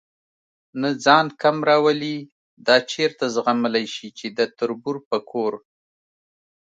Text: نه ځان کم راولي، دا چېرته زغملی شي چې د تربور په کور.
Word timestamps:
نه 0.81 0.89
ځان 1.03 1.25
کم 1.41 1.57
راولي، 1.69 2.17
دا 2.67 2.75
چېرته 2.91 3.23
زغملی 3.35 3.85
شي 3.95 4.07
چې 4.17 4.27
د 4.37 4.39
تربور 4.57 4.97
په 5.09 5.17
کور. 5.31 5.53